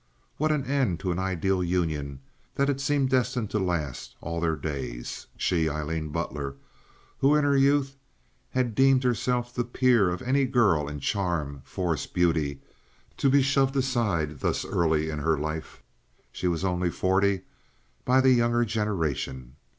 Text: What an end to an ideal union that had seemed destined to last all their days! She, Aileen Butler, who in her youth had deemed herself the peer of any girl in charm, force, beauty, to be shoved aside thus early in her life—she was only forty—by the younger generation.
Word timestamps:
What 0.37 0.51
an 0.51 0.65
end 0.65 0.99
to 1.01 1.11
an 1.11 1.19
ideal 1.19 1.63
union 1.63 2.21
that 2.55 2.67
had 2.69 2.81
seemed 2.81 3.11
destined 3.11 3.51
to 3.51 3.59
last 3.59 4.15
all 4.19 4.41
their 4.41 4.55
days! 4.55 5.27
She, 5.37 5.69
Aileen 5.69 6.09
Butler, 6.09 6.55
who 7.19 7.35
in 7.35 7.43
her 7.43 7.55
youth 7.55 7.97
had 8.49 8.73
deemed 8.73 9.03
herself 9.03 9.53
the 9.53 9.63
peer 9.63 10.09
of 10.09 10.23
any 10.23 10.45
girl 10.45 10.87
in 10.87 11.01
charm, 11.01 11.61
force, 11.65 12.07
beauty, 12.07 12.61
to 13.17 13.29
be 13.29 13.43
shoved 13.43 13.75
aside 13.75 14.39
thus 14.39 14.65
early 14.65 15.11
in 15.11 15.19
her 15.19 15.37
life—she 15.37 16.47
was 16.47 16.65
only 16.65 16.89
forty—by 16.89 18.21
the 18.21 18.31
younger 18.31 18.65
generation. 18.65 19.55